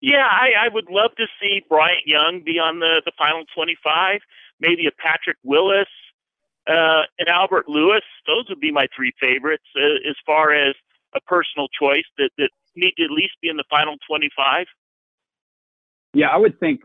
[0.00, 4.20] Yeah, I, I would love to see Bryant Young be on the, the final 25,
[4.60, 5.88] maybe a Patrick Willis,
[6.68, 8.02] uh, and Albert Lewis.
[8.26, 10.74] Those would be my three favorites uh, as far as
[11.14, 14.66] a personal choice that, that need to at least be in the final 25.
[16.12, 16.80] Yeah, I would think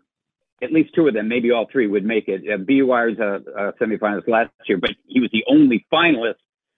[0.62, 2.42] at least two of them, maybe all three, would make it.
[2.52, 2.82] Uh, B.
[2.82, 6.36] Wire's a, a semifinalist last year, but he was the only finalist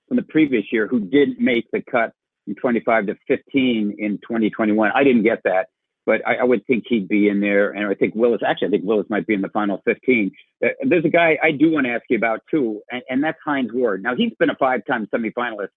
[0.08, 2.14] from the previous year who didn't make the cut
[2.46, 4.92] from 25 to 15 in 2021.
[4.94, 5.68] I didn't get that,
[6.06, 7.72] but I, I, would think he'd be in there.
[7.72, 10.32] And I think Willis, actually, I think Willis might be in the final 15.
[10.64, 13.38] Uh, there's a guy I do want to ask you about too, and, and that's
[13.46, 14.04] Hines Ward.
[14.04, 15.70] Now, he's been a five time semifinalist,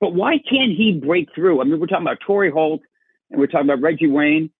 [0.00, 1.60] but why can't he break through?
[1.60, 2.82] I mean, we're talking about Torry Holt
[3.30, 4.50] and we're talking about Reggie Wayne.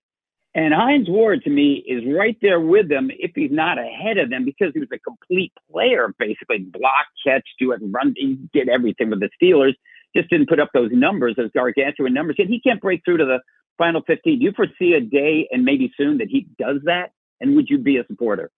[0.55, 4.29] And Hines Ward to me is right there with them if he's not ahead of
[4.29, 8.15] them because he was a complete player, basically block, catch, do it, run.
[8.17, 9.75] He did everything with the Steelers.
[10.15, 12.37] Just didn't put up those numbers, those gargantuan numbers.
[12.38, 13.38] Yet he can't break through to the
[13.79, 14.38] final 15.
[14.38, 17.12] Do you foresee a day and maybe soon that he does that?
[17.41, 18.51] And would you be a supporter?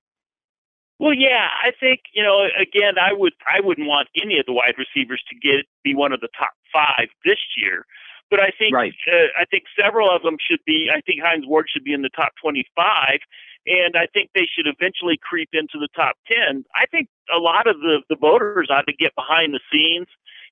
[0.98, 2.46] Well, yeah, I think you know.
[2.60, 6.12] Again, I would I wouldn't want any of the wide receivers to get be one
[6.12, 7.84] of the top five this year.
[8.34, 8.92] But I think right.
[9.06, 10.90] uh, I think several of them should be.
[10.90, 12.66] I think Hines Ward should be in the top 25,
[13.64, 16.64] and I think they should eventually creep into the top 10.
[16.74, 20.08] I think a lot of the the voters ought to get behind the scenes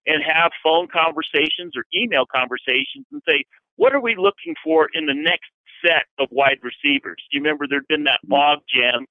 [0.06, 3.42] and have phone conversations or email conversations and say,
[3.74, 5.50] what are we looking for in the next
[5.84, 7.18] set of wide receivers?
[7.30, 8.34] Do you remember there'd been that mm-hmm.
[8.38, 9.06] log jam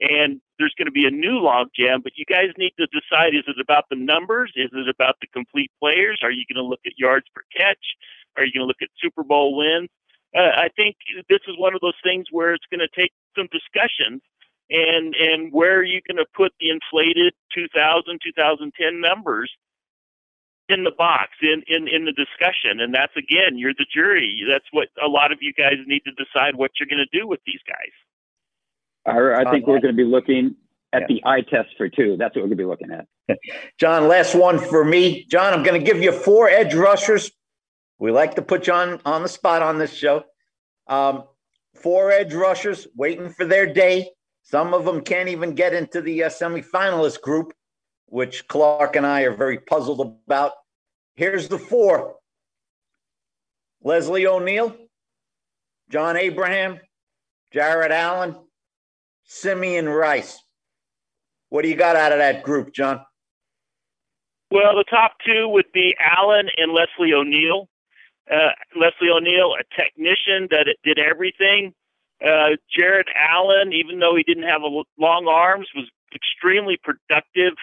[0.00, 3.34] and there's going to be a new log jam, but you guys need to decide
[3.34, 4.52] is it about the numbers?
[4.56, 6.20] Is it about the complete players?
[6.22, 7.94] Are you going to look at yards per catch?
[8.36, 9.88] Are you going to look at Super Bowl wins?
[10.36, 10.96] Uh, I think
[11.28, 14.20] this is one of those things where it's going to take some discussions
[14.70, 19.52] and and where are you going to put the inflated 2000 2010 numbers
[20.68, 24.64] in the box in, in in the discussion and that's again you're the jury that's
[24.72, 27.40] what a lot of you guys need to decide what you're going to do with
[27.44, 27.92] these guys
[29.06, 30.56] I, I think we're going to be looking
[30.92, 31.06] at Yeah.
[31.08, 32.16] the eye test for two.
[32.16, 33.06] That's what we're going to be looking at.
[33.78, 35.24] John, last one for me.
[35.26, 37.30] John, I'm going to give you four edge rushers.
[37.98, 40.24] We like to put you on, on the spot on this show.
[40.86, 41.24] Um,
[41.74, 44.10] four edge rushers waiting for their day.
[44.42, 47.52] Some of them can't even get into the uh, semifinalist group,
[48.06, 50.52] which Clark and I are very puzzled about.
[51.14, 52.16] Here's the four
[53.82, 54.76] Leslie O'Neal,
[55.90, 56.78] John Abraham,
[57.52, 58.36] Jared Allen,
[59.24, 60.42] Simeon Rice.
[61.48, 63.00] What do you got out of that group, John?
[64.50, 67.68] Well, the top two would be Allen and Leslie O'Neal.
[68.30, 71.74] Uh, Leslie O'Neal, a technician that did everything.
[72.24, 77.54] Uh, Jared Allen, even though he didn't have a long arms, was extremely productive.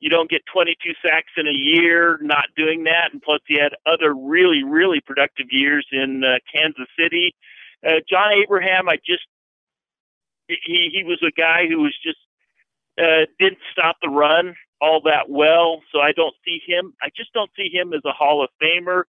[0.00, 3.72] You don't get 22 sacks in a year not doing that, and plus he had
[3.86, 7.34] other really, really productive years in uh, Kansas City.
[7.86, 9.26] Uh, John Abraham, I just
[10.48, 12.18] he he was a guy who was just
[12.98, 16.94] uh, didn't stop the run all that well, so I don't see him.
[17.02, 19.02] I just don't see him as a Hall of Famer.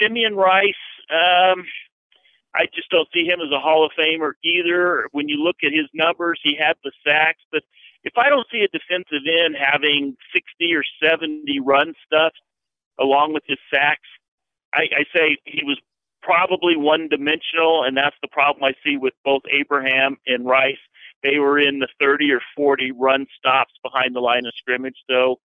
[0.00, 0.74] Simeon Rice,
[1.10, 1.64] um,
[2.54, 5.08] I just don't see him as a Hall of Famer either.
[5.12, 7.62] When you look at his numbers, he had the sacks, but
[8.02, 12.32] if I don't see a defensive end having 60 or 70 run stuff
[12.98, 14.08] along with his sacks,
[14.72, 15.78] I, I say he was
[16.26, 20.82] probably one dimensional, and that's the problem I see with both Abraham and Rice.
[21.22, 24.96] They were in the 30 or 40 run stops behind the line of scrimmage.
[25.08, 25.36] So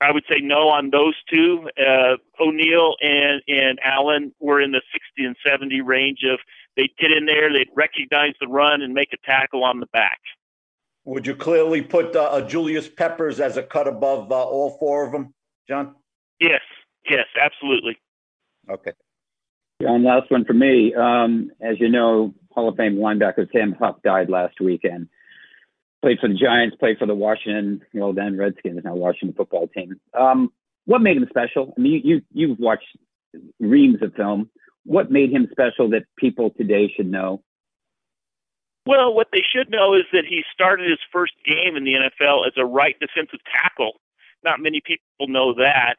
[0.00, 1.70] I would say no on those two.
[1.78, 6.40] Uh, O'Neal and, and Allen were in the 60 and 70 range of
[6.76, 10.18] they'd get in there, they'd recognize the run and make a tackle on the back.
[11.04, 15.06] Would you clearly put uh, uh, Julius Peppers as a cut above uh, all four
[15.06, 15.34] of them,
[15.68, 15.94] John?
[16.40, 16.62] Yes,
[17.08, 17.96] yes, absolutely.
[18.70, 18.92] Okay.
[19.86, 20.94] And last one for me.
[20.94, 25.08] Um, as you know, Hall of Fame linebacker Sam Huff died last weekend.
[26.02, 29.68] Played for the Giants, played for the Washington, the old then Redskins, now Washington football
[29.68, 30.00] team.
[30.18, 30.52] Um,
[30.84, 31.72] what made him special?
[31.76, 32.96] I mean, you, you you've watched
[33.60, 34.50] reams of film.
[34.84, 37.42] What made him special that people today should know?
[38.84, 42.48] Well, what they should know is that he started his first game in the NFL
[42.48, 44.00] as a right defensive tackle.
[44.42, 45.96] Not many people know that.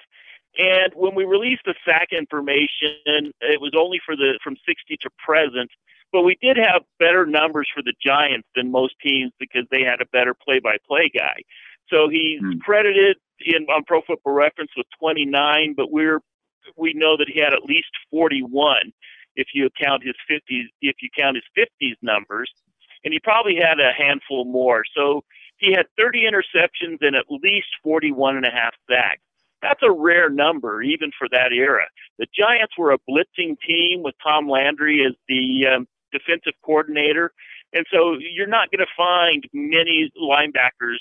[0.58, 5.10] And when we released the sack information, it was only for the from 60 to
[5.18, 5.72] present.
[6.12, 10.00] But we did have better numbers for the Giants than most teams because they had
[10.00, 11.42] a better play-by-play guy.
[11.90, 12.60] So he's Hmm.
[12.60, 16.22] credited in on Pro Football Reference with 29, but we're
[16.78, 18.94] we know that he had at least 41
[19.36, 22.52] if you count his 50s if you count his 50s numbers,
[23.04, 24.86] and he probably had a handful more.
[24.96, 25.24] So
[25.58, 29.22] he had 30 interceptions and at least 41 and a half sacks.
[29.64, 31.86] That's a rare number, even for that era.
[32.20, 37.32] The Giants were a blitzing team with Tom Landry as the um, defensive coordinator,
[37.72, 41.00] and so you're not going to find many linebackers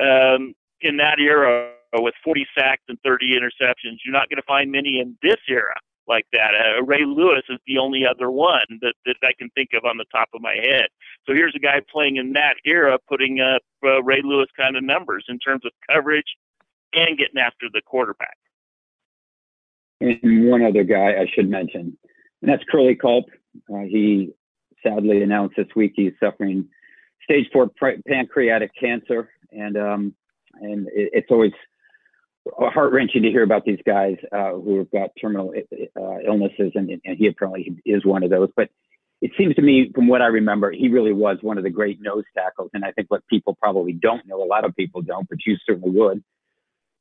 [0.00, 3.98] um, in that era with 40 sacks and 30 interceptions.
[4.04, 5.74] You're not going to find many in this era
[6.08, 6.52] like that.
[6.54, 9.98] Uh, Ray Lewis is the only other one that, that I can think of on
[9.98, 10.88] the top of my head.
[11.26, 14.82] So here's a guy playing in that era, putting up uh, Ray Lewis kind of
[14.82, 16.36] numbers in terms of coverage
[16.94, 18.36] and getting after the quarterback.
[20.00, 21.96] And one other guy I should mention,
[22.40, 23.26] and that's Curly Culp.
[23.72, 24.32] Uh, he
[24.82, 26.68] sadly announced this week he's suffering
[27.22, 27.70] stage four
[28.08, 30.14] pancreatic cancer, and um,
[30.60, 31.52] and it, it's always
[32.58, 36.90] heart wrenching to hear about these guys uh, who have got terminal uh, illnesses, and,
[37.04, 38.48] and he apparently is one of those.
[38.56, 38.70] But
[39.20, 42.00] it seems to me, from what I remember, he really was one of the great
[42.00, 42.70] nose tackles.
[42.72, 45.56] And I think what people probably don't know, a lot of people don't, but you
[45.66, 46.24] certainly would.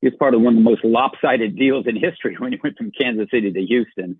[0.01, 2.77] He was part of one of the most lopsided deals in history when he went
[2.77, 4.17] from Kansas City to Houston.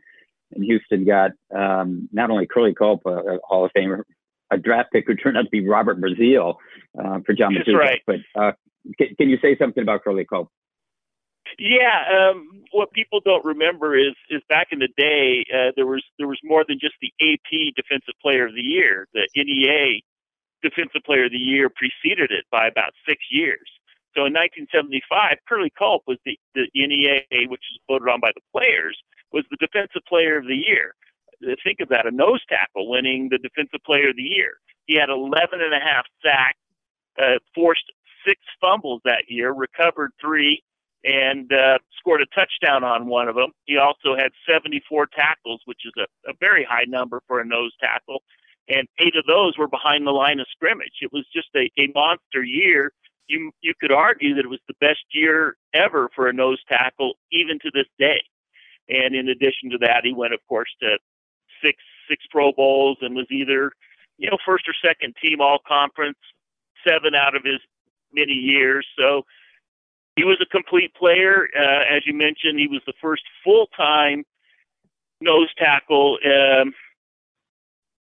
[0.52, 4.04] And Houston got um, not only Curly Culp, a, a Hall of Famer,
[4.52, 6.56] a draft pick who turned out to be Robert Brazile
[6.98, 8.02] uh, for John That's right.
[8.06, 8.52] But uh,
[8.98, 10.50] can, can you say something about Curly Culp?
[11.58, 16.04] Yeah, um, what people don't remember is is back in the day uh, there was
[16.18, 19.08] there was more than just the AP Defensive Player of the Year.
[19.14, 20.02] The NEA
[20.62, 23.68] Defensive Player of the Year preceded it by about six years.
[24.16, 28.42] So in 1975, Curly Culp was the, the NEA, which was voted on by the
[28.52, 28.98] players,
[29.32, 30.96] was the Defensive Player of the Year.
[31.46, 34.58] Uh, Think of that, a nose tackle winning the Defensive Player of the Year.
[34.86, 36.58] He had 11 and a half sacks,
[37.22, 37.86] uh, forced
[38.26, 40.64] six fumbles that year, recovered three,
[41.04, 43.52] and uh, scored a touchdown on one of them.
[43.66, 47.72] He also had 74 tackles, which is a, a very high number for a nose
[47.80, 48.24] tackle,
[48.68, 51.00] and eight of those were behind the line of scrimmage.
[51.02, 52.92] It was just a, a monster year.
[53.30, 57.14] You you could argue that it was the best year ever for a nose tackle,
[57.32, 58.22] even to this day.
[58.90, 60.98] And in addition to that, he went, of course, to
[61.64, 61.78] six
[62.10, 63.72] six Pro Bowls and was either
[64.18, 66.18] you know first or second team All Conference,
[66.86, 67.62] seven out of his
[68.14, 68.88] many years.
[68.98, 69.24] So
[70.16, 71.48] he was a complete player.
[71.56, 74.26] Uh, as you mentioned, he was the first full time
[75.22, 76.74] nose tackle um,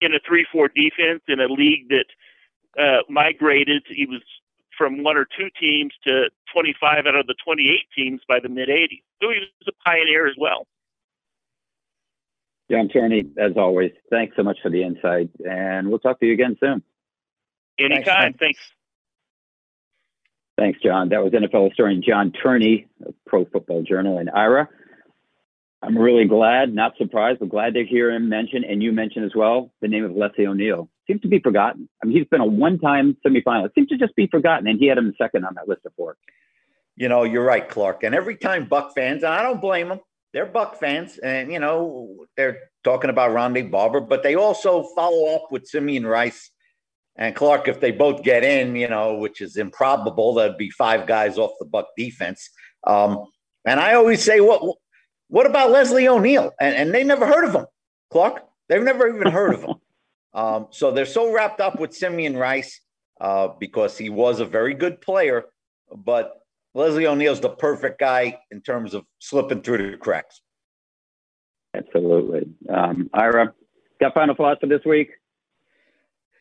[0.02, 2.06] in a 3 4 defense in a league that
[2.80, 3.84] uh, migrated.
[3.88, 4.22] He was
[4.78, 8.70] from one or two teams to 25 out of the 28 teams by the mid
[8.70, 9.04] 80s.
[9.22, 10.68] So he was a pioneer as well.
[12.72, 16.34] John Turney, as always, thanks so much for the insight, and we'll talk to you
[16.34, 16.82] again soon.
[17.80, 18.34] Anytime.
[18.34, 18.40] Thanks.
[18.40, 18.60] thanks.
[20.58, 21.10] Thanks, John.
[21.10, 24.70] That was NFL historian John Turney of Pro Football Journal and Ira.
[25.82, 29.34] I'm really glad, not surprised, but glad to hear him mention, and you mentioned as
[29.36, 30.90] well, the name of Leslie O'Neal.
[31.08, 31.88] Seems to be forgotten.
[32.02, 33.76] I mean, he's been a one-time semifinalist.
[33.76, 36.18] Seems to just be forgotten, and he had him second on that list of four.
[36.96, 38.04] You know, you're right, Clark.
[38.04, 40.00] And every time Buck fans, and I don't blame them,
[40.34, 45.36] they're Buck fans, and you know they're talking about Rondé Barber, but they also follow
[45.36, 46.52] up with Simeon Rice
[47.16, 47.68] and Clark.
[47.68, 51.52] If they both get in, you know, which is improbable, there'd be five guys off
[51.60, 52.50] the Buck defense.
[52.86, 53.26] Um,
[53.66, 54.76] and I always say, what
[55.30, 56.52] what about Leslie O'Neal?
[56.60, 57.66] And, and they never heard of him,
[58.12, 58.44] Clark.
[58.68, 59.76] They've never even heard of him.
[60.36, 62.82] Um, so they're so wrapped up with Simeon Rice
[63.22, 65.46] uh, because he was a very good player,
[65.96, 66.42] but
[66.74, 70.42] Leslie O'Neal's the perfect guy in terms of slipping through the cracks.
[71.74, 72.48] Absolutely.
[72.70, 73.54] Um, Ira,
[74.02, 75.12] got final thoughts for this week?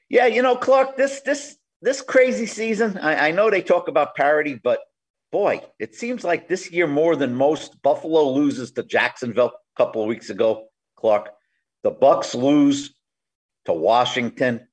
[0.08, 2.98] Yeah, you know, Clark, this this this crazy season.
[2.98, 4.80] I, I know they talk about parity, but
[5.30, 7.80] boy, it seems like this year more than most.
[7.82, 10.66] Buffalo loses to Jacksonville a couple of weeks ago.
[10.96, 11.30] Clark,
[11.82, 12.93] the Bucs lose
[13.66, 14.66] to Washington.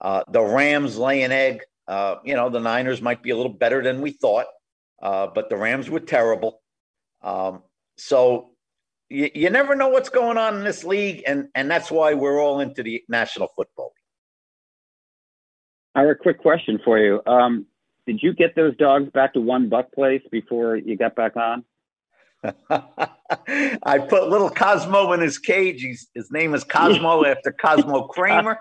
[0.00, 1.60] Uh, the Rams lay an egg.
[1.86, 4.46] Uh, you know, the Niners might be a little better than we thought.
[5.02, 6.60] Uh, but the Rams were terrible.
[7.22, 7.62] Um,
[7.96, 8.50] so
[9.08, 12.40] you, you never know what's going on in this league, and and that's why we're
[12.40, 14.02] all into the National Football League.
[15.94, 17.20] I have a quick question for you.
[17.26, 17.66] Um,
[18.06, 21.64] did you get those dogs back to One Buc Place before you got back on?
[22.70, 25.82] I put little Cosmo in his cage.
[25.82, 28.58] He's, his name is Cosmo after Cosmo Kramer.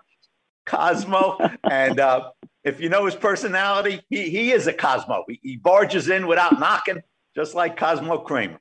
[0.66, 1.38] Cosmo,
[1.70, 2.30] and uh,
[2.64, 5.26] if you know his personality, he, he is a Cosmo.
[5.28, 7.02] He, he barges in without knocking,
[7.36, 8.60] just like Cosmo Kramer.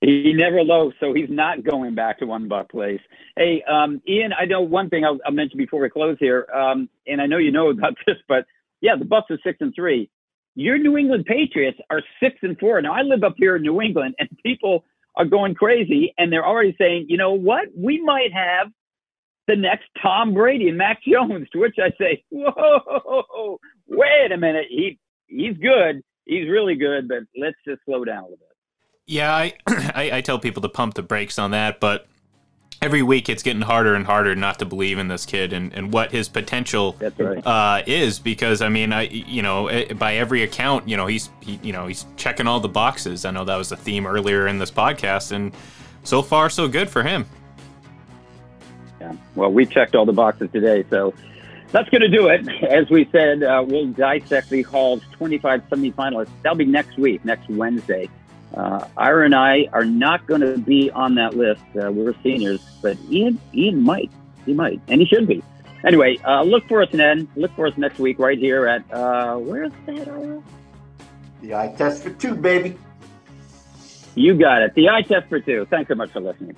[0.00, 3.00] He never low, so he's not going back to One Buc Place.
[3.36, 6.90] Hey, um, Ian, I know one thing I'll, I'll, mention before we close here, um,
[7.06, 8.44] and I know you know about this, but
[8.80, 10.10] yeah, the Bucs are six and three.
[10.54, 12.80] Your New England Patriots are six and four.
[12.80, 14.84] Now I live up here in New England, and people
[15.16, 18.68] are going crazy, and they're already saying, you know what, we might have
[19.46, 21.48] the next Tom Brady and Mac Jones.
[21.52, 24.66] To which I say, whoa, wait a minute.
[24.68, 26.02] He he's good.
[26.24, 28.48] He's really good, but let's just slow down a little bit.
[29.06, 32.06] Yeah, I, I, I tell people to pump the brakes on that, but
[32.82, 35.92] every week it's getting harder and harder not to believe in this kid and, and
[35.92, 37.46] what his potential right.
[37.46, 41.30] uh, is because I mean I you know eh, by every account you know he's
[41.40, 44.46] he, you know he's checking all the boxes I know that was the theme earlier
[44.46, 45.52] in this podcast and
[46.02, 47.26] so far so good for him
[49.04, 49.12] yeah.
[49.34, 51.14] Well, we checked all the boxes today, so
[51.72, 52.48] that's going to do it.
[52.64, 56.28] As we said, uh, we'll dissect the Hall's 25 semifinalists.
[56.42, 58.08] That'll be next week, next Wednesday.
[58.56, 61.62] Uh, Ira and I are not going to be on that list.
[61.74, 64.10] Uh, we're seniors, but Ian, Ian might.
[64.46, 65.42] He might, and he should be.
[65.84, 67.26] Anyway, uh, look for us, Ned.
[67.36, 70.08] Look for us next week right here at uh, where's that?
[70.08, 70.42] Ira?
[71.40, 72.78] The eye test for two, baby.
[74.14, 74.74] You got it.
[74.74, 75.66] The eye test for two.
[75.68, 76.56] Thanks so much for listening.